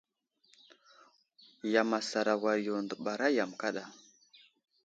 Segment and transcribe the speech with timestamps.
[1.73, 3.83] Yam asar a war yo, dəɓara yam kaɗa.